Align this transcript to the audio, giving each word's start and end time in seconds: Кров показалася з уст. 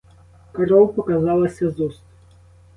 Кров 0.51 0.95
показалася 0.95 1.69
з 1.71 1.79
уст. 1.79 2.01